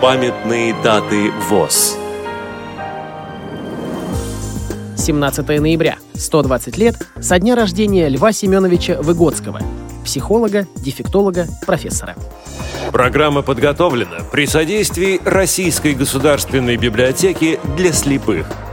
[0.00, 1.98] Памятные даты ВОЗ.
[4.96, 5.98] 17 ноября.
[6.14, 9.60] 120 лет со дня рождения Льва Семеновича Выгодского,
[10.02, 12.16] психолога, дефектолога, профессора.
[12.92, 18.46] Программа подготовлена при содействии Российской государственной библиотеки для слепых–